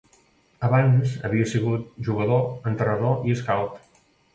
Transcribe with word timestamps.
Abans 0.69 1.13
havia 1.29 1.51
sigut 1.53 1.85
jugador, 2.11 2.51
entrenador 2.75 3.27
i 3.33 3.41
scout. 3.45 3.83